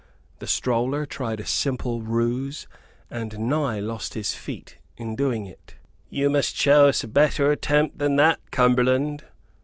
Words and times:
The 0.39 0.47
stroller 0.47 1.05
tried 1.05 1.39
a 1.41 1.45
simple 1.45 2.01
ruse, 2.01 2.65
and 3.11 3.37
nigh 3.37 3.79
lost 3.79 4.15
his 4.15 4.33
feet 4.33 4.79
in 4.97 5.15
doing 5.15 5.45
it. 5.45 5.75
"You 6.09 6.27
must 6.27 6.55
show 6.55 6.87
us 6.87 7.03
a 7.03 7.07
better 7.07 7.51
attempt 7.51 7.99
than 7.99 8.15
that, 8.15 8.39
Cumberland!" 8.49 9.25